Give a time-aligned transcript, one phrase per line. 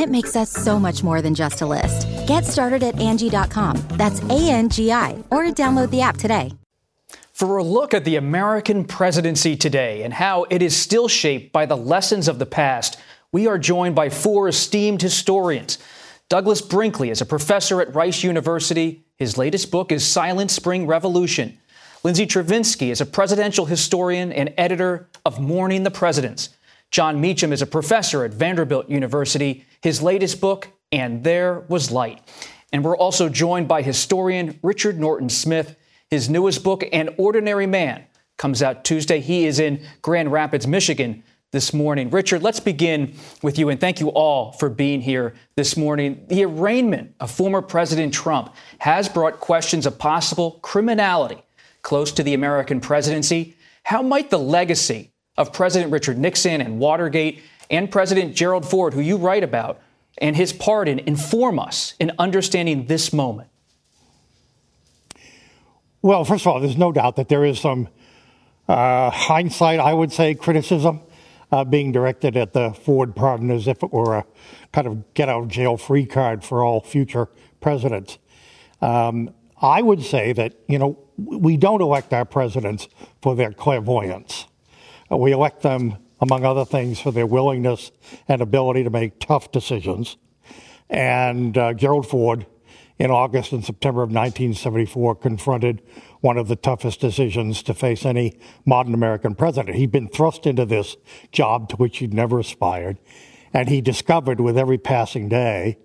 [0.00, 2.08] it makes us so much more than just a list.
[2.26, 3.76] Get started at Angie.com.
[3.90, 6.52] That's A N G I, or download the app today.
[7.32, 11.64] For a look at the American presidency today and how it is still shaped by
[11.64, 12.98] the lessons of the past,
[13.32, 15.78] we are joined by four esteemed historians.
[16.28, 19.04] Douglas Brinkley is a professor at Rice University.
[19.16, 21.58] His latest book is Silent Spring Revolution.
[22.04, 26.50] Lindsay Chervinsky is a presidential historian and editor of Mourning the Presidents.
[26.90, 29.64] Jon Meacham is a professor at Vanderbilt University.
[29.80, 32.20] His latest book, And There Was Light.
[32.72, 35.76] And we're also joined by historian Richard Norton Smith.
[36.08, 38.04] His newest book, An Ordinary Man,
[38.36, 39.20] comes out Tuesday.
[39.20, 42.10] He is in Grand Rapids, Michigan this morning.
[42.10, 46.24] Richard, let's begin with you, and thank you all for being here this morning.
[46.28, 51.42] The arraignment of former President Trump has brought questions of possible criminality
[51.82, 53.56] close to the American presidency.
[53.84, 59.00] How might the legacy of President Richard Nixon and Watergate and President Gerald Ford, who
[59.00, 59.80] you write about,
[60.18, 63.48] and his pardon inform us in understanding this moment?
[66.02, 67.88] Well, first of all, there's no doubt that there is some
[68.68, 71.00] uh, hindsight, I would say, criticism
[71.52, 74.26] uh, being directed at the Ford pardon as if it were a
[74.72, 77.28] kind of get out of jail free card for all future
[77.60, 78.18] presidents.
[78.80, 82.88] Um, I would say that, you know, we don't elect our presidents
[83.20, 84.46] for their clairvoyance.
[85.10, 87.90] Uh, we elect them, among other things, for their willingness
[88.28, 90.16] and ability to make tough decisions.
[90.88, 92.46] And uh, Gerald Ford
[92.98, 95.82] in August and September of 1974 confronted
[96.20, 99.76] one of the toughest decisions to face any modern American president.
[99.76, 100.96] He'd been thrust into this
[101.32, 102.98] job to which he'd never aspired,
[103.54, 105.78] and he discovered with every passing day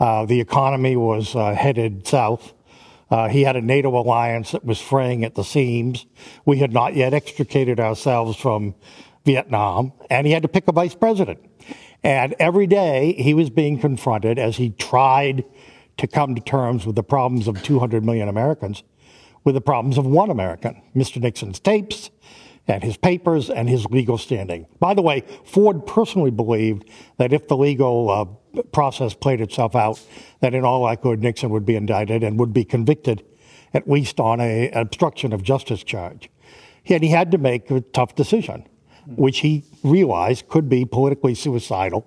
[0.00, 2.54] uh, the economy was uh, headed south.
[3.12, 6.06] Uh, he had a NATO alliance that was fraying at the seams.
[6.46, 8.74] We had not yet extricated ourselves from
[9.26, 11.38] Vietnam, and he had to pick a vice president.
[12.02, 15.44] And every day he was being confronted as he tried
[15.98, 18.82] to come to terms with the problems of 200 million Americans
[19.44, 21.20] with the problems of one American, Mr.
[21.20, 22.08] Nixon's tapes
[22.68, 24.66] and his papers and his legal standing.
[24.78, 30.00] By the way, Ford personally believed that if the legal uh, process played itself out,
[30.40, 33.24] that in all likelihood Nixon would be indicted and would be convicted,
[33.74, 36.30] at least on a, obstruction of justice charge.
[36.88, 38.66] And he had to make a tough decision,
[39.06, 42.06] which he realized could be politically suicidal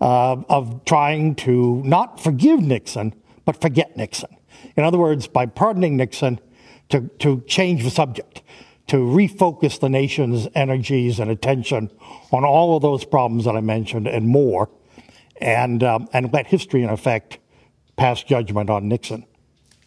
[0.00, 3.14] uh, of trying to not forgive Nixon,
[3.44, 4.36] but forget Nixon.
[4.76, 6.40] In other words, by pardoning Nixon,
[6.88, 8.42] to, to change the subject,
[8.90, 11.88] to refocus the nation's energies and attention
[12.32, 14.68] on all of those problems that I mentioned and more,
[15.40, 17.38] and, um, and let history, in effect,
[17.94, 19.24] pass judgment on Nixon.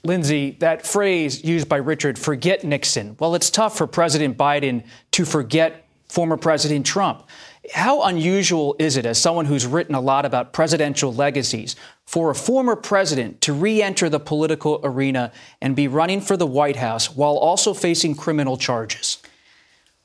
[0.05, 3.17] Lindsay, that phrase used by Richard, forget Nixon.
[3.19, 7.27] Well, it's tough for President Biden to forget former President Trump.
[7.71, 12.35] How unusual is it, as someone who's written a lot about presidential legacies, for a
[12.35, 17.15] former president to re enter the political arena and be running for the White House
[17.15, 19.19] while also facing criminal charges?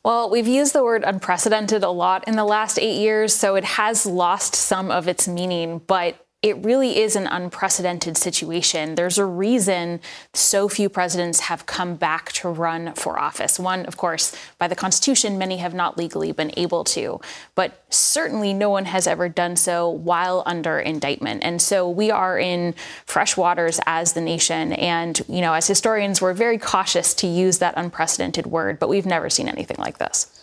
[0.04, 3.64] Well, we've used the word unprecedented a lot in the last eight years, so it
[3.64, 5.80] has lost some of its meaning.
[5.84, 8.94] But it really is an unprecedented situation.
[8.94, 9.98] There's a reason
[10.32, 13.58] so few presidents have come back to run for office.
[13.58, 17.20] One, of course, by the Constitution, many have not legally been able to,
[17.56, 21.42] but certainly no one has ever done so while under indictment.
[21.42, 24.74] And so we are in fresh waters as the nation.
[24.74, 29.06] And, you know, as historians, we're very cautious to use that unprecedented word, but we've
[29.06, 30.37] never seen anything like this.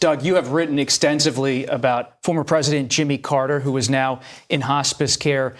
[0.00, 5.16] Doug, you have written extensively about former President Jimmy Carter, who is now in hospice
[5.16, 5.54] care.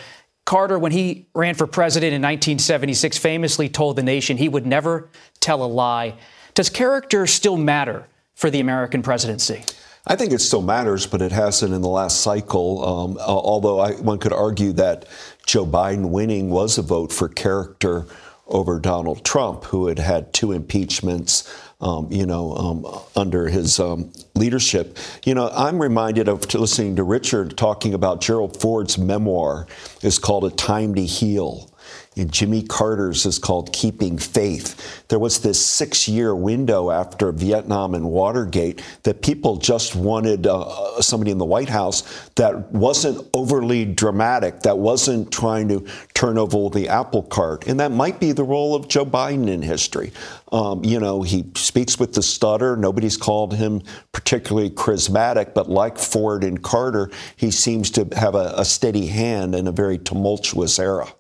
[0.45, 5.09] Carter, when he ran for president in 1976, famously told the nation he would never
[5.41, 6.15] tell a lie.
[6.53, 9.65] Does character still matter for the American presidency?
[10.07, 12.85] I think it still matters, but it hasn't in the last cycle.
[12.85, 15.07] Um, although I, one could argue that
[15.47, 18.05] Joe Biden winning was a vote for character
[18.47, 21.51] over Donald Trump, who had had two impeachments,
[21.81, 24.99] um, you know, um, under his um, leadership.
[25.25, 29.67] You know, I'm reminded of listening to Richard talking about Gerald Ford's memoir.
[30.03, 31.74] It's called A Time to Heal.
[32.17, 35.05] Jimmy Carter's is called Keeping Faith.
[35.09, 41.01] There was this six year window after Vietnam and Watergate that people just wanted uh,
[41.01, 46.71] somebody in the White House that wasn't overly dramatic, that wasn't trying to turn over
[46.71, 47.67] the apple cart.
[47.67, 50.13] And that might be the role of Joe Biden in history.
[50.53, 52.77] Um, you know, he speaks with the stutter.
[52.77, 53.83] Nobody's called him
[54.13, 59.55] particularly charismatic, but like Ford and Carter, he seems to have a, a steady hand
[59.55, 61.13] in a very tumultuous era.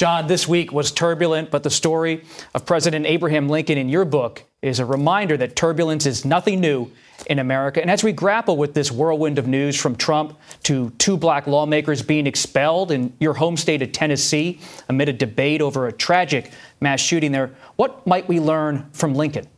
[0.00, 2.24] Jon, this week was turbulent, but the story
[2.54, 6.90] of President Abraham Lincoln in your book is a reminder that turbulence is nothing new
[7.26, 7.82] in America.
[7.82, 12.00] And as we grapple with this whirlwind of news from Trump to two black lawmakers
[12.00, 14.58] being expelled in your home state of Tennessee
[14.88, 16.50] amid a debate over a tragic
[16.80, 19.48] mass shooting there, what might we learn from Lincoln?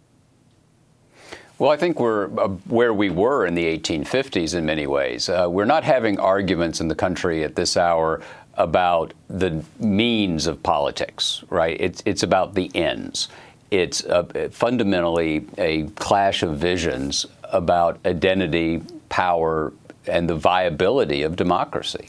[1.63, 5.29] Well, I think we're uh, where we were in the 1850s in many ways.
[5.29, 8.21] Uh, we're not having arguments in the country at this hour
[8.55, 11.77] about the means of politics, right?
[11.81, 13.29] It's, it's about the ends.
[13.71, 19.73] It's a, fundamentally a clash of visions about identity, power,
[20.07, 22.09] and the viability of democracy.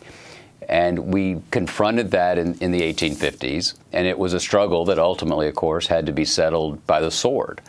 [0.67, 5.47] And we confronted that in, in, the 1850s, and it was a struggle that ultimately,
[5.47, 7.61] of course, had to be settled by the sword.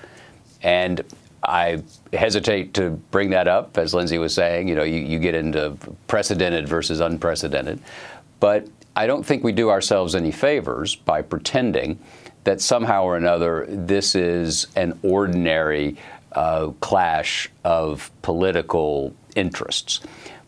[0.62, 1.02] And
[1.42, 1.82] I
[2.12, 4.68] hesitate to bring that up, as Lindsay was saying.
[4.68, 5.76] You know, you, you get into
[6.06, 7.80] precedented versus unprecedented.
[8.44, 11.98] But I don't think we do ourselves any favors by pretending
[12.44, 15.96] that somehow or another this is an ordinary
[16.32, 20.00] uh, clash of political interests.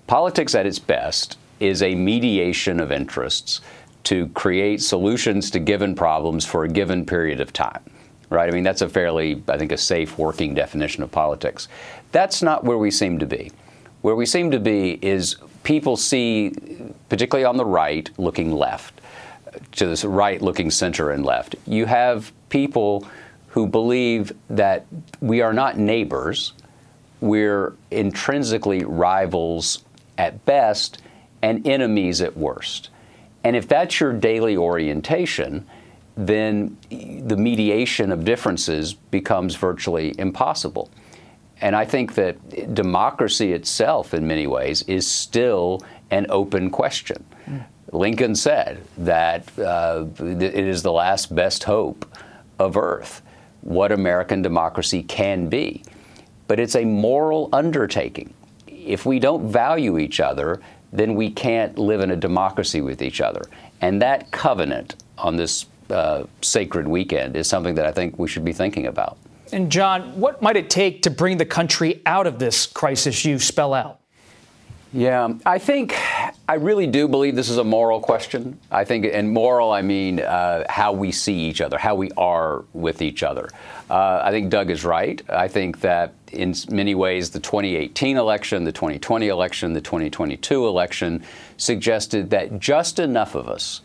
[0.08, 3.62] Politics at its best is a mediation of interests
[4.04, 7.82] to create solutions to given problems for a given period of time.
[8.28, 8.46] Right?
[8.46, 11.66] I mean, that's a fairly, I think, a safe working definition of politics.
[12.12, 13.52] That's not where we seem to be.
[14.02, 16.52] Where we seem to be is people see,
[17.08, 19.00] particularly on the right, looking left,
[19.72, 23.04] to this right looking center and left, you have people
[23.48, 24.86] who believe that
[25.20, 26.52] we are not neighbors,
[27.20, 29.84] we're intrinsically rivals
[30.18, 31.02] at best
[31.42, 32.90] and enemies at worst.
[33.42, 35.66] And if that's your daily orientation,
[36.16, 40.90] then the mediation of differences becomes virtually impossible.
[41.60, 45.80] And I think that democracy itself, in many ways, is still
[46.10, 47.24] an open question.
[47.46, 47.64] Mm.
[47.92, 52.04] Lincoln said that uh, it is the last best hope
[52.58, 53.22] of Earth,
[53.62, 55.82] what American democracy can be.
[56.48, 58.34] But it's a moral undertaking.
[58.66, 60.60] If we don't value each other,
[60.92, 63.42] then we can't live in a democracy with each other.
[63.80, 68.44] And that covenant on this uh, sacred weekend is something that I think we should
[68.44, 69.18] be thinking about.
[69.52, 73.38] And Jon, what might it take to bring the country out of this crisis you
[73.38, 74.00] spell out?
[74.92, 75.94] Yeah, I think
[76.48, 78.58] I really do believe this is a moral question.
[78.70, 82.64] I think, and moral, I mean uh, how we see each other, how we are
[82.72, 83.50] with each other.
[83.90, 85.20] Uh, I think Doug is right.
[85.28, 91.22] I think that in many ways, the 2018 election, the 2020 election, the 2022 election
[91.56, 93.82] suggested that just enough of us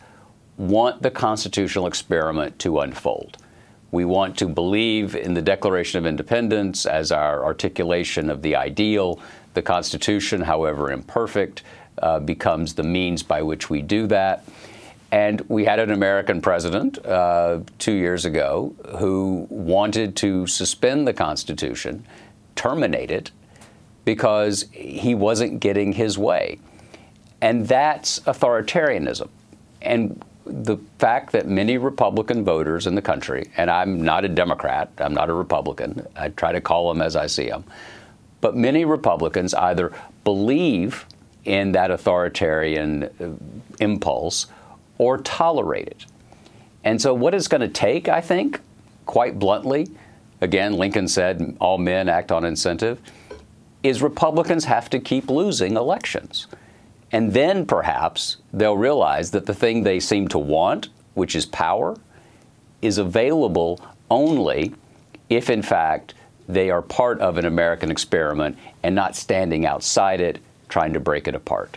[0.56, 3.38] want the constitutional experiment to unfold.
[3.92, 9.20] We want to believe in the Declaration of Independence as our articulation of the ideal.
[9.52, 11.62] The Constitution, however imperfect,
[11.98, 14.44] uh, becomes the means by which we do that.
[15.10, 21.12] And we had an American president uh, two years ago who wanted to suspend the
[21.12, 22.06] Constitution,
[22.56, 23.30] terminate it,
[24.06, 26.58] because he wasn't getting his way.
[27.42, 29.28] And that's authoritarianism.
[29.82, 34.90] And the fact that many Republican voters in the country, and I'm not a Democrat,
[34.98, 37.64] I'm not a Republican, I try to call them as I see them,
[38.40, 39.92] but many Republicans either
[40.24, 41.06] believe
[41.44, 43.30] in that authoritarian uh,
[43.80, 44.46] impulse
[44.98, 46.06] or tolerate it.
[46.84, 48.60] And so, what it's going to take, I think,
[49.06, 49.88] quite bluntly,
[50.40, 53.00] again, Lincoln said, all men act on incentive,
[53.82, 56.46] is Republicans have to keep losing elections.
[57.12, 61.96] And then perhaps they'll realize that the thing they seem to want, which is power,
[62.80, 64.74] is available only
[65.28, 66.14] if, in fact,
[66.48, 70.38] they are part of an American experiment and not standing outside it,
[70.68, 71.76] trying to break it apart.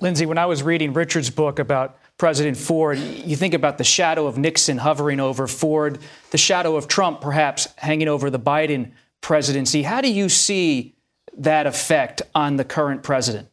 [0.00, 4.26] Lindsay, when I was reading Richard's book about President Ford, you think about the shadow
[4.26, 5.98] of Nixon hovering over Ford,
[6.30, 9.82] the shadow of Trump perhaps hanging over the Biden presidency.
[9.82, 10.94] How do you see
[11.36, 13.48] that effect on the current president?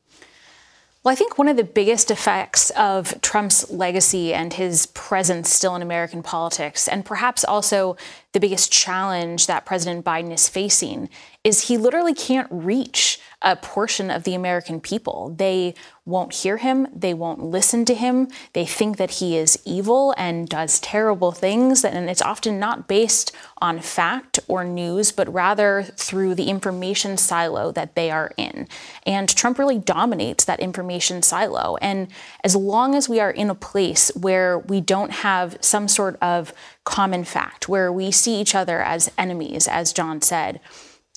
[1.04, 5.76] Well, I think one of the biggest effects of Trump's legacy and his presence still
[5.76, 7.98] in American politics, and perhaps also
[8.34, 11.10] the biggest challenge that President Biden is facing,
[11.44, 15.34] is he literally can't reach a portion of the American people.
[15.38, 15.76] They
[16.06, 20.48] won't hear him, they won't listen to him, they think that he is evil and
[20.48, 26.36] does terrible things, and it's often not based on fact or news, but rather through
[26.36, 28.68] the information silo that they are in.
[29.06, 31.78] And Trump really dominates that information silo.
[31.82, 32.08] And
[32.44, 36.54] as long as we are in a place where we don't have some sort of
[36.84, 40.60] common fact, where we see each other as enemies, as Jon said,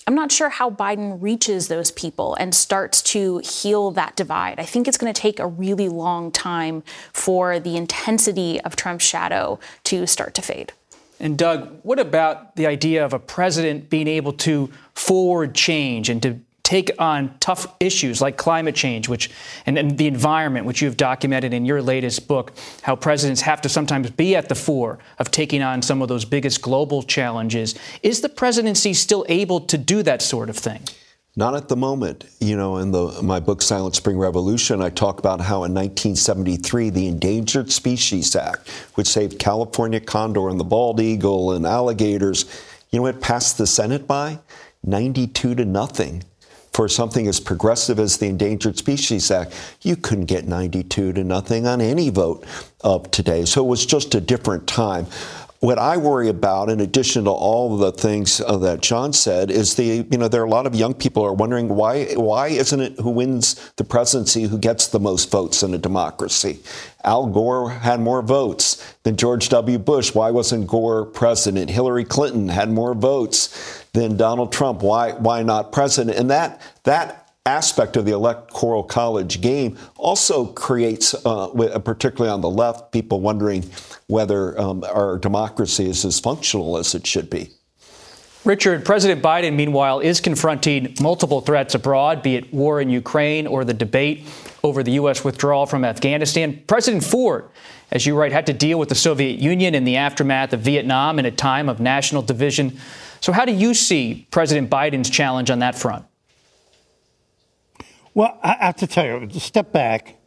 [0.09, 4.61] I'm not sure how Biden reaches those people and starts to heal that divide.
[4.61, 9.05] I think it's going to take a really long time for the intensity of Trump's
[9.05, 10.73] shadow to start to fade.
[11.19, 16.23] And Doug, what about the idea of a president being able to forward change and
[16.23, 19.31] to take on tough issues like climate change, which
[19.67, 23.69] and, and, the environment, which you've documented in your latest book, how presidents have to
[23.69, 27.77] sometimes be at the fore of taking on some of those biggest global challenges.
[28.03, 30.81] Is the presidency still able to do that sort of thing?
[31.37, 32.25] Not at the moment.
[32.41, 36.91] You know, in the, my book, Silent Spring Revolution, I talk about how in 1973,
[36.91, 42.45] the Endangered Species Act, which saved California condor and the bald eagle and alligators,
[42.91, 44.41] you know, it passed the Senate by
[44.83, 46.25] 92 to nothing
[46.77, 51.67] for something as progressive as the Endangered Species Act, you couldn't get 92 to nothing
[51.67, 52.45] on any vote
[52.83, 53.47] of today.
[53.47, 55.07] So it was just a different time.
[55.61, 59.75] What I worry about, in addition to all the things uh, that Jon said, is
[59.77, 62.79] the you know there are a lot of young people are wondering why why isn't
[62.79, 66.61] it who wins the presidency who gets the most votes in a democracy?
[67.05, 69.79] Al Gore had more votes than George W.
[69.79, 70.13] Bush.
[70.15, 71.71] Why wasn't Gore president?
[71.71, 74.83] Hillary Clinton had more votes than Donald Trump.
[74.83, 76.19] Why why not president?
[76.19, 82.51] And that that aspect of the electoral college game also creates, uh, particularly on the
[82.51, 83.63] left, people wondering
[84.09, 87.56] whether um, our democracy is as functional as it should be.
[88.47, 93.65] Richard, President Biden, meanwhile, is confronting multiple threats abroad, be it war in Ukraine or
[93.65, 94.25] the debate
[94.63, 95.25] over the U.S.
[95.25, 96.63] withdrawal from Afghanistan.
[96.69, 97.49] President Ford,
[97.91, 101.19] as you write, had to deal with the Soviet Union in the aftermath of Vietnam
[101.19, 102.79] in a time of national division.
[103.21, 106.05] So, how do you see President Biden's challenge on that front?
[108.15, 110.19] Well, I have to tell you, step back,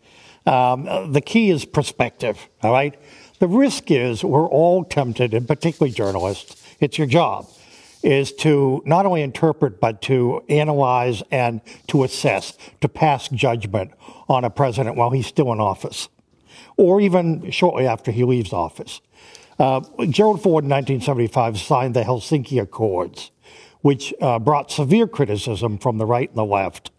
[0.45, 2.99] um, the key is perspective, all right?
[3.39, 7.47] The risk is we're all tempted, and particularly journalists, it's your job,
[8.03, 13.91] is to not only interpret, but to analyze and to assess, to pass judgment
[14.27, 16.07] on a president while he's still in office,
[16.77, 19.01] or even shortly after he leaves office.
[19.57, 23.31] Uh, Gerald Ford in 1975 signed the Helsinki Accords,
[23.81, 26.91] which uh, brought severe criticism from the right and the left.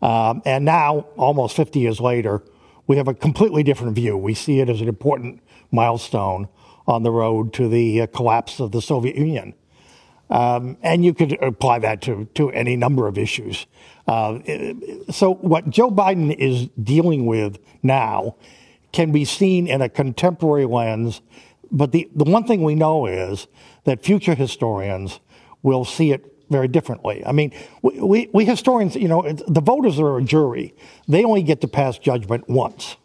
[0.00, 2.42] Um, and now, almost 50 years later,
[2.88, 4.16] we have a completely different view.
[4.16, 6.48] We see it as an important milestone
[6.88, 9.54] on the road to the uh, collapse of the Soviet Union.
[10.32, 13.66] Um, and you could apply that to, to any number of issues.
[14.08, 14.38] Uh,
[15.10, 18.36] so, what Joe Biden is dealing with now
[18.92, 21.20] can be seen in a contemporary lens.
[21.70, 23.46] But the, the one thing we know is
[23.84, 25.20] that future historians
[25.62, 27.22] will see it very differently.
[27.26, 30.74] I mean, we, we, we historians, you know, the voters are a jury.
[31.06, 32.96] They only get to pass judgment once.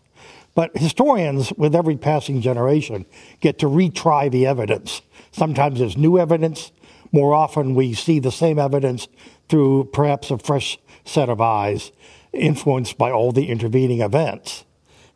[0.56, 3.06] But historians, with every passing generation,
[3.42, 5.02] get to retry the evidence.
[5.32, 6.72] Sometimes there's new evidence.
[7.12, 9.08] More often, we see the same evidence
[9.50, 11.92] through perhaps a fresh set of eyes,
[12.34, 14.66] influenced by all the intervening events.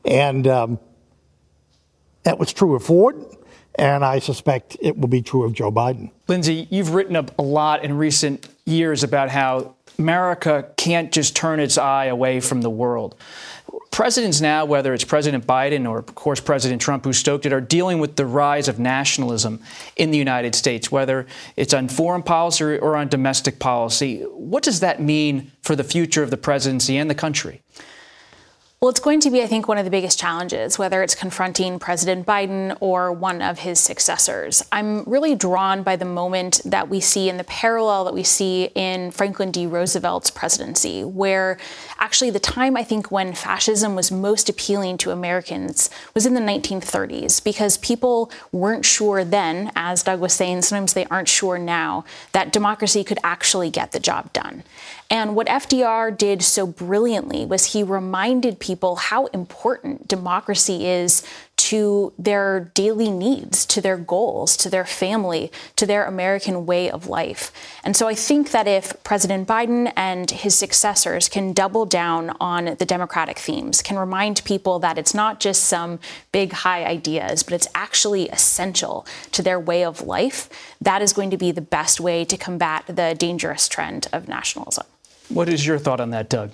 [0.06, 0.80] And um,
[2.24, 3.24] that was true of Ford.
[3.76, 6.12] And I suspect it will be true of Joe Biden.
[6.28, 11.60] Lindsay, you've written up a lot in recent years about how America can't just turn
[11.60, 13.16] its eye away from the world.
[13.92, 17.60] Presidents now, whether it's President Biden or, of course, President Trump, who stoked it, are
[17.60, 19.60] dealing with the rise of nationalism
[19.98, 24.22] in the United States, whether it's on foreign policy or on domestic policy.
[24.32, 27.62] What does that mean for the future of the presidency and the country?
[28.84, 31.78] Well, it's going to be, I think, one of the biggest challenges, whether it's confronting
[31.78, 34.66] President Biden or one of his successors.
[34.72, 38.72] I'm really drawn by the moment that we see in the parallel that we see
[38.74, 39.68] in Franklin D.
[39.68, 41.60] Roosevelt's presidency, where
[42.00, 46.42] actually the time I think when fascism was most appealing to Americans was in the
[46.42, 52.04] 1930s, because people weren't sure then, as Doug was saying, sometimes they aren't sure now,
[52.32, 54.64] that democracy could actually get the job done.
[55.12, 61.24] And what FDR did so brilliantly was he reminded people how important democracy is
[61.58, 67.08] to their daily needs, to their goals, to their family, to their American way of
[67.08, 67.52] life.
[67.84, 72.76] And so I think that if President Biden and his successors can double down on
[72.80, 76.00] the democratic themes, can remind people that it's not just some
[76.32, 80.50] big high ideas, but it's actually essential to their way of life,
[80.82, 84.86] that is going to be the best way to combat the dangerous trend of nationalism.
[85.30, 86.52] What is your thought on that, Doug?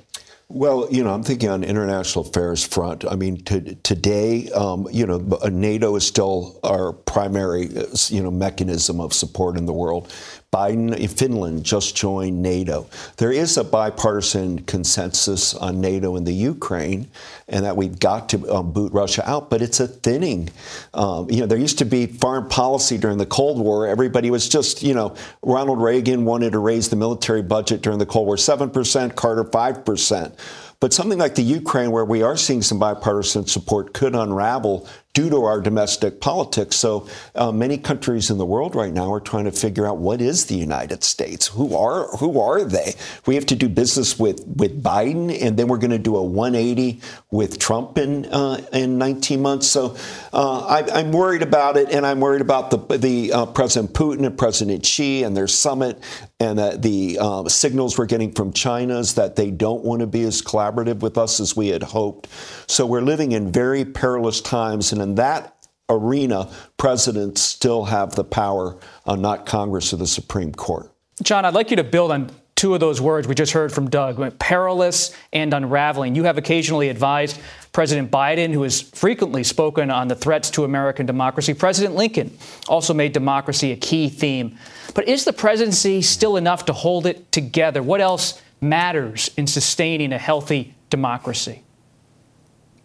[0.49, 3.03] Well, you know, I'm thinking on international affairs front.
[3.03, 5.17] I mean, to, today, um, you know,
[5.49, 7.69] NATO is still our primary,
[8.07, 10.13] you know, mechanism of support in the world.
[10.53, 12.87] Biden, Finland just joined NATO.
[13.17, 17.09] There is a bipartisan consensus on NATO in the Ukraine,
[17.49, 20.49] and that we've got to um, boot Russia out, but it's a thinning.
[20.93, 23.87] Um, you know, there used to be foreign policy during the Cold War.
[23.87, 28.05] Everybody was just, you know, Ronald Reagan wanted to raise the military budget during the
[28.05, 30.31] Cold War 7%, Carter 5%.
[30.79, 34.87] But something like the Ukraine, where we are seeing some bipartisan support, could unravel
[35.17, 36.75] due to our domestic politics.
[36.75, 40.21] So uh, many countries in the world right now are trying to figure out what
[40.21, 41.47] is the United States?
[41.47, 42.93] Who are who are they?
[43.25, 46.21] We have to do business with with Biden, and then we're going to do a
[46.21, 49.65] 180 with Trump in uh, in 19 months.
[49.65, 49.97] So
[50.33, 54.23] uh, I, am worried about it, and I'm worried about the the uh, President Putin
[54.23, 55.99] and President Xi and their summit,
[56.39, 60.21] and the um, signals we're getting from China is that they don't want to be
[60.21, 62.27] as collaborative with us as we had hoped.
[62.67, 65.55] So we're living in very perilous times, and in that
[65.89, 70.91] arena, presidents still have the power, uh, not Congress or the Supreme Court.
[71.23, 73.89] Jon, I'd like you to build on two of those words we just heard from
[73.89, 76.13] Doug perilous and unraveling.
[76.15, 77.39] You have occasionally advised
[77.71, 81.53] President Biden, who has frequently spoken on the threats to American democracy.
[81.53, 82.35] President Lincoln
[82.67, 84.57] also made democracy a key theme.
[84.93, 87.81] But is the presidency still enough to hold it together?
[87.81, 91.63] What else matters in sustaining a healthy democracy?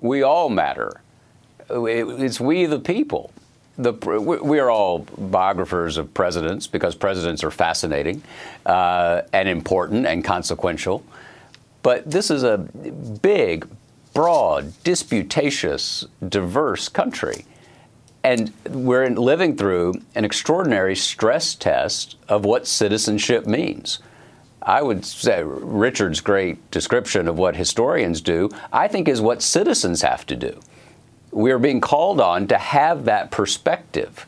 [0.00, 1.01] We all matter.
[1.70, 3.32] It's we the people.
[3.78, 8.22] The, we are all biographers of presidents because presidents are fascinating
[8.66, 11.04] uh, and important and consequential.
[11.82, 13.66] But this is a big,
[14.12, 17.46] broad, disputatious, diverse country.
[18.22, 23.98] And we're living through an extraordinary stress test of what citizenship means.
[24.60, 30.02] I would say Richard's great description of what historians do, I think, is what citizens
[30.02, 30.60] have to do
[31.32, 34.26] we are being called on to have that perspective,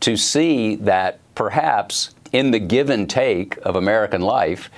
[0.00, 4.68] to see that perhaps in the give and take of American life,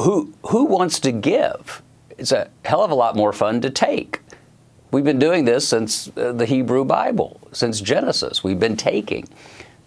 [0.00, 1.82] who, who wants to give?
[2.16, 4.20] It's a hell of a lot more fun to take.
[4.92, 8.42] We've been doing this since uh, the Hebrew Bible, since Genesis.
[8.42, 9.28] We've been taking.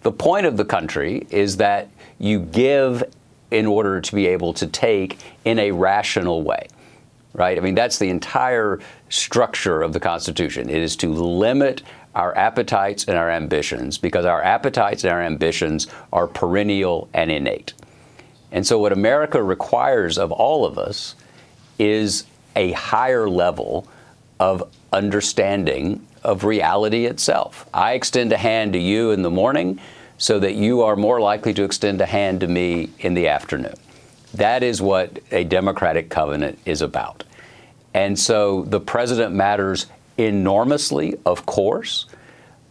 [0.04, 3.04] The point of the country is that you give
[3.50, 6.68] in order to be able to take in a rational way
[7.34, 7.58] right?
[7.58, 10.70] I mean, that's the entire structure of the Constitution.
[10.70, 11.84] It is to limit
[12.16, 17.74] our appetites and our ambitions because our appetites and our ambitions are perennial and innate.
[18.52, 21.16] And so, what America requires of all of us
[21.78, 23.88] is a higher level
[24.40, 27.70] of understanding of reality itself.
[27.74, 29.80] I extend a hand to you in the morning
[30.18, 33.76] so that you are more likely to extend a hand to me in the afternoon.
[34.34, 37.24] That is what a democratic covenant is about.
[37.94, 39.88] And so the president matters
[40.18, 42.06] enormously, of course,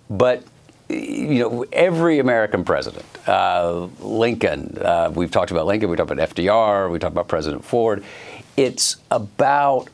[0.09, 0.45] but
[0.89, 6.31] you know, every American president, uh, Lincoln, uh, we've talked about Lincoln, we talked about
[6.31, 8.03] FDR, we talked about President Ford.
[8.57, 9.89] It's about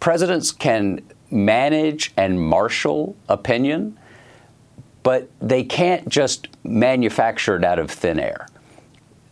[0.00, 3.98] presidents can manage and marshal opinion,
[5.02, 8.48] but they can't just manufacture it out of thin air.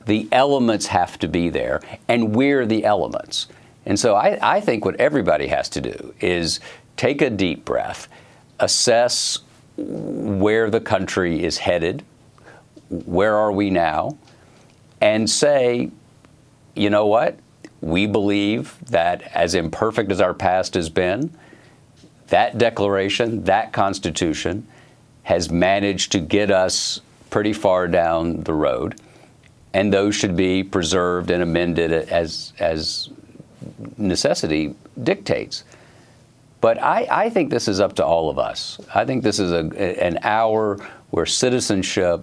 [0.06, 3.46] The elements have to be there, and we're the elements.
[3.86, 6.60] And so I, I think what everybody has to do is
[6.96, 8.08] take a deep breath,
[8.58, 9.38] assess
[9.76, 12.04] where the country is headed,
[12.88, 14.18] where are we now,
[15.00, 15.90] and say,
[16.74, 17.38] you know what?
[17.80, 21.32] We believe that as imperfect as our past has been,
[22.28, 24.66] that declaration, that Constitution,
[25.22, 29.00] has managed to get us pretty far down the road,
[29.72, 33.10] and those should be preserved and amended as as
[33.96, 35.64] necessity dictates.
[36.60, 38.78] But I, I, think this is up to all of us.
[38.94, 40.76] I think this is a, an hour
[41.08, 42.22] where citizenship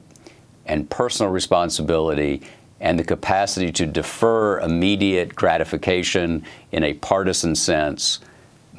[0.68, 2.44] and personal responsibility
[2.80, 8.20] and the capacity to defer immediate gratification in a partisan sense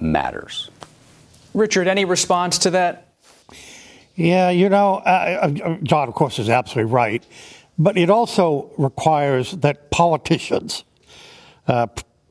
[0.00, 0.70] matters.
[1.54, 3.08] Richard, any response to that?
[4.14, 7.24] Yeah, you know, uh, uh, Jon, of course, is absolutely right.
[7.78, 10.84] But it also requires that politicians,
[11.68, 11.86] uh,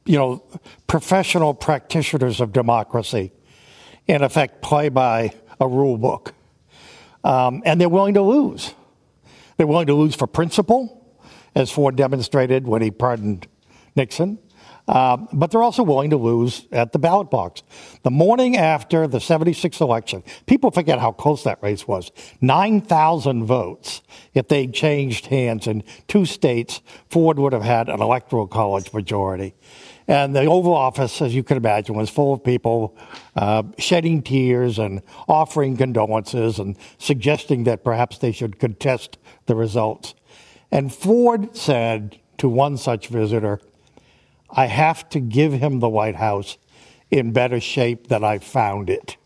[0.05, 0.43] you know,
[0.87, 3.31] professional practitioners of democracy,
[4.07, 6.33] in effect, play by a rule book.
[7.23, 8.73] Um, and they're willing to lose.
[9.55, 11.17] They're willing to lose for principle,
[11.55, 13.47] as Ford demonstrated when he pardoned
[13.95, 14.39] Nixon.
[14.87, 17.61] Uh, but they're also willing to lose at the ballot box.
[18.03, 22.11] The morning after the 76 election, people forget how close that race was.
[22.39, 24.01] 9,000 votes.
[24.33, 29.55] If they'd changed hands in two states, Ford would have had an electoral college majority.
[30.07, 32.97] And the Oval Office, as you can imagine, was full of people
[33.35, 40.15] uh, shedding tears and offering condolences and suggesting that perhaps they should contest the results.
[40.71, 43.59] And Ford said to one such visitor,
[44.49, 46.57] I have to give him the White House
[47.11, 49.17] in better shape than I found it.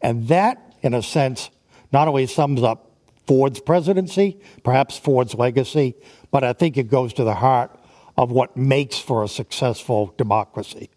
[0.00, 1.50] And that, in a sense,
[1.92, 2.90] not only sums up
[3.26, 5.94] Ford's presidency, perhaps Ford's legacy,
[6.30, 7.76] but I think it goes to the heart
[8.16, 10.90] of what makes for a successful democracy.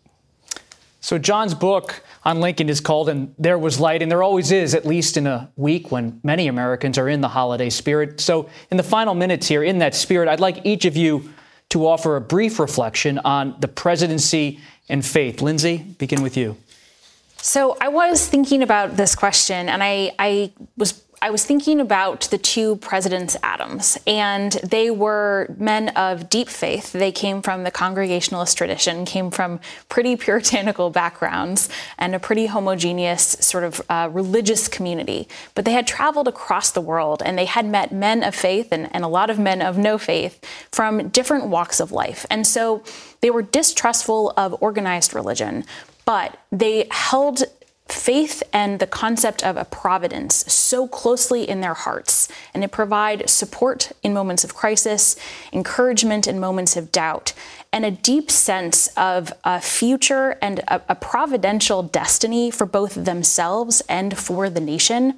[1.00, 4.74] So, Jon's book on Lincoln is called And There Was Light, and there always is,
[4.74, 8.22] at least in a week when many Americans are in the holiday spirit.
[8.22, 11.33] So, in the final minutes here, in that spirit, I'd like each of you
[11.74, 14.60] to offer a brief reflection on the presidency
[14.90, 15.42] and faith.
[15.42, 16.56] Lindsay, begin with you.
[17.38, 22.22] So I was thinking about this question, and I, I was I was thinking about
[22.32, 26.92] the two presidents Adams, and they were men of deep faith.
[26.92, 33.38] They came from the Congregationalist tradition, came from pretty puritanical backgrounds, and a pretty homogeneous
[33.40, 35.28] sort of uh, religious community.
[35.56, 38.90] But they had traveled across the world, and they had met men of faith and,
[38.94, 42.26] and a lot of men of no faith from different walks of life.
[42.30, 42.84] And so
[43.22, 45.64] they were distrustful of organized religion,
[46.06, 47.44] but they held
[47.94, 53.30] faith and the concept of a providence so closely in their hearts, and it provide
[53.30, 55.16] support in moments of crisis,
[55.52, 57.34] encouragement in moments of doubt,
[57.72, 63.82] and a deep sense of a future and a, a providential destiny for both themselves
[63.90, 65.16] and for the nation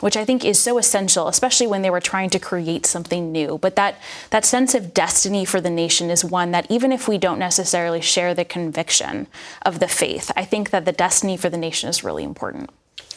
[0.00, 3.58] which I think is so essential, especially when they were trying to create something new.
[3.58, 7.18] But that, that sense of destiny for the nation is one that even if we
[7.18, 9.26] don't necessarily share the conviction
[9.62, 12.70] of the faith, I think that the destiny for the nation is really important.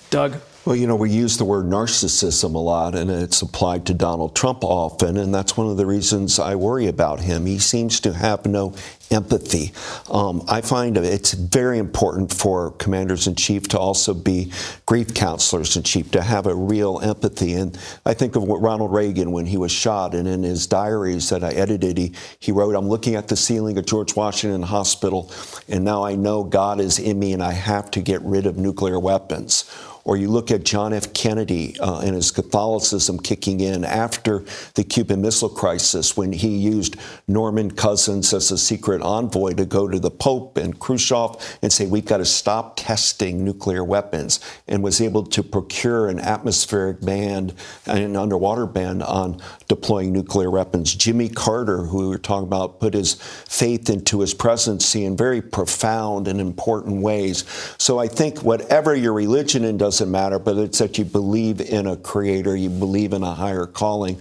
[0.10, 0.39] Doug?
[0.65, 4.34] Well, you know, we use the word narcissism a lot, and it's applied to Donald
[4.34, 7.45] Trump often, and that's one of the reasons I worry about him.
[7.45, 8.73] He seems to have no
[9.12, 9.73] empathy.
[10.10, 14.54] Um, I find it's very important for commanders in chief to also be
[14.86, 17.56] grief counselors in chief, to have a real empathy.
[17.56, 21.43] And I think of Ronald Reagan when he was shot, and in his diaries that
[21.43, 25.30] I edited, he, he wrote, I'm looking at the ceiling of George Washington Hospital,
[25.67, 28.56] and now I know God is in me, and I have to get rid of
[28.56, 29.69] nuclear weapons
[30.06, 31.13] or you look at John F.
[31.13, 34.44] Kennedy uh, and his Catholicism kicking in after
[34.76, 39.88] the Cuban Missile Crisis when he used Norman Cousins as a secret envoy to go
[39.88, 44.84] to the Pope and Khrushchev and say, we've got to stop testing nuclear weapons, and
[44.84, 47.54] was able to procure an atmospheric ban
[47.86, 50.94] and an underwater ban on deploying nuclear weapons.
[50.94, 55.42] Jimmy Carter, who we were talking about, put his faith into his presidency in very
[55.42, 57.46] profound and important ways.
[57.78, 61.62] So I think whatever your religion and does doesn't matter, but it's that you believe
[61.62, 64.15] in a creator, you believe in a higher calling.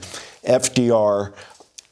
[0.45, 1.33] FDR,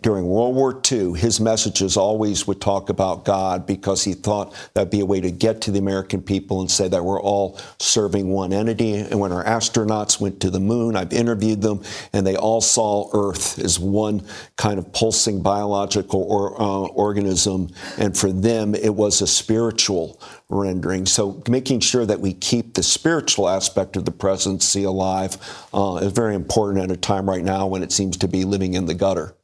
[0.02, 4.90] during World War II, his messages always would talk about God because he thought that'd
[4.90, 8.28] be a way to get to the American people and say that we're all serving
[8.28, 8.96] one entity.
[8.96, 13.08] And when our astronauts went to the moon, I've interviewed them, and they all saw
[13.14, 17.70] Earth as one kind of pulsing biological or, uh, organism.
[17.96, 21.06] And for them, it was a spiritual rendering.
[21.06, 25.36] So making sure that we keep the spiritual aspect of the presidency alive
[25.72, 28.74] uh, is very important at a time right now when it seems to be living
[28.74, 29.34] in the gutter.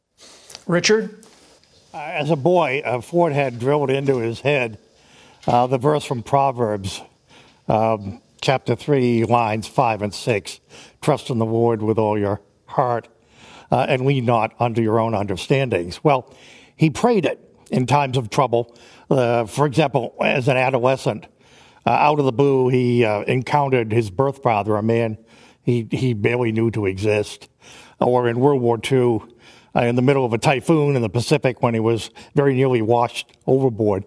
[0.67, 1.25] Richard?
[1.95, 4.79] Uh, as a boy, uh, Ford had drilled into his head
[5.47, 7.01] uh, the verse from Proverbs,
[7.69, 10.61] um, chapter 3, lines 5 and 6.
[11.01, 13.09] Trust in the Lord with all your heart
[13.71, 16.03] uh, and lean not unto your own understandings.
[16.03, 16.35] Well,
[16.77, 18.77] he prayed it in times of trouble.
[19.11, 21.27] Uh, for example, as an adolescent,
[21.87, 25.19] uh, out of the blue, he encountered his birth father, a man
[25.67, 27.49] he, he barely knew to exist.
[28.01, 29.21] Or in World War II,
[29.75, 32.81] uh, in the middle of a typhoon in the Pacific when he was very nearly
[32.81, 34.05] washed overboard.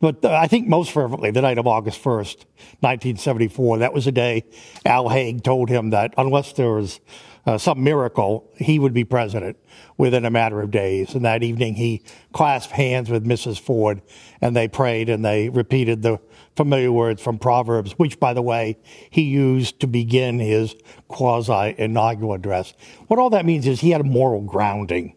[0.00, 2.44] but I think most fervently the night of August 1st,
[2.80, 3.78] 1974.
[3.78, 4.44] That was the day
[4.86, 7.00] Al Haig told him that unless there was
[7.44, 9.56] uh, some miracle, he would be president
[9.98, 11.14] within a matter of days.
[11.14, 12.02] And that evening, he
[12.32, 13.58] clasped hands with Mrs.
[13.58, 14.00] Ford,
[14.40, 16.20] and they prayed and they repeated the
[16.56, 18.78] familiar words from Proverbs, which, by the way,
[19.10, 20.76] he used to begin his
[21.08, 22.74] quasi inaugural address.
[23.08, 25.16] What all that means is he had a moral grounding.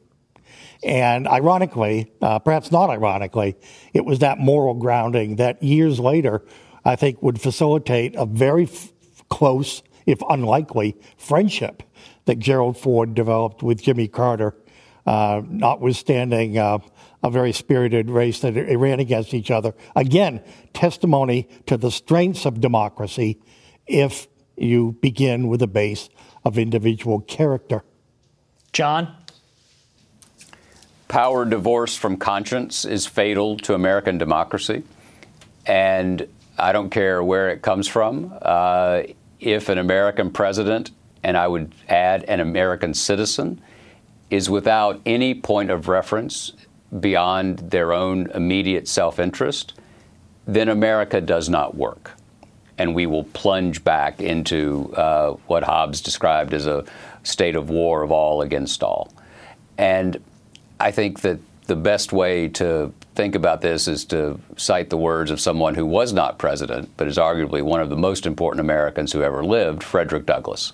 [0.84, 3.56] And ironically, uh, perhaps not ironically,
[3.94, 6.44] it was that moral grounding that years later,
[6.84, 8.94] I think, would facilitate a very f-
[9.30, 11.84] close, if unlikely, friendship
[12.26, 14.56] that Gerald Ford developed with Jimmy Carter,
[15.06, 16.80] uh, notwithstanding uh,
[17.24, 19.74] a very spirited race that they ran against each other.
[19.96, 20.42] Again,
[20.74, 23.40] testimony to the strengths of democracy
[23.88, 26.10] if you begin with a base
[26.44, 27.84] of individual character.
[28.74, 29.16] Jon?
[31.08, 34.84] Power divorced from conscience is fatal to American democracy.
[35.66, 38.34] And I don't care where it comes from.
[38.42, 39.04] Uh,
[39.46, 40.92] if an American president
[41.24, 43.62] and I would add an American citizen,
[44.30, 46.52] is without any point of reference
[47.00, 49.74] beyond their own immediate self interest,
[50.46, 52.12] then America does not work.
[52.78, 56.84] And we will plunge back into uh, what Hobbes described as a
[57.24, 59.12] state of war of all against all.
[59.78, 60.22] And
[60.80, 65.32] I think that the best way to think about this is to cite the words
[65.32, 69.12] of someone who was not president, but is arguably one of the most important Americans
[69.14, 70.72] who ever lived, Frederick Douglass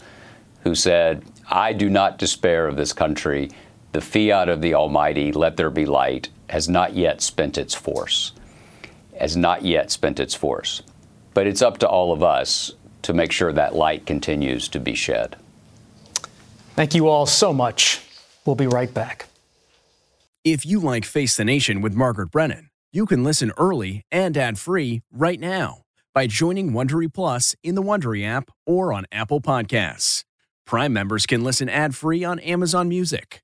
[0.64, 3.50] who said, I do not despair of this country.
[3.92, 8.34] The fiat of the Almighty, let there be light, has not yet spent its force.
[9.20, 10.82] Has not yet spent its force.
[11.34, 12.72] But it's up to all of us
[13.04, 15.36] to make sure that light continues to be shed.
[16.76, 18.02] Thank you all so much.
[18.46, 19.28] We'll be right back.
[20.44, 24.58] If you like Face the Nation with Margaret Brennan, you can listen early and ad
[24.58, 25.84] free right now
[26.16, 30.24] by joining Wondery Plus in the Wondery app or on Apple Podcasts.
[30.66, 33.44] Prime members can listen ad-free on Amazon Music.